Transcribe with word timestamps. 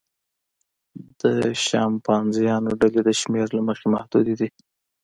د 1.21 1.23
شامپانزیانو 1.65 2.71
ډلې 2.79 3.01
د 3.05 3.09
شمېر 3.21 3.47
له 3.57 3.61
مخې 3.67 3.85
محدودې 3.95 4.33
وي. 4.39 4.49